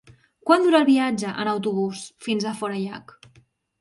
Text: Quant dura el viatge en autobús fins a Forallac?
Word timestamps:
Quant 0.49 0.63
dura 0.67 0.79
el 0.79 0.87
viatge 0.87 1.33
en 1.43 1.51
autobús 1.51 2.01
fins 2.29 2.49
a 2.49 2.55
Forallac? 2.63 3.15